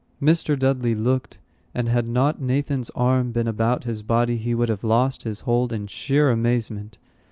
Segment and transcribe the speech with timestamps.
[0.19, 0.57] Mr.
[0.57, 1.37] Dudley looked,
[1.75, 5.71] and had not Nathan's arm been about his body he would have lost his hold,
[5.71, 6.97] in sheer amazement.